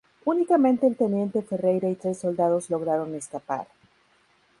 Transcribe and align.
Únicamente 0.25 0.87
el 0.87 0.95
teniente 0.97 1.43
Ferreira 1.43 1.87
y 1.87 1.93
tres 1.93 2.17
soldados 2.17 2.71
lograron 2.71 3.13
escapar. 3.13 3.67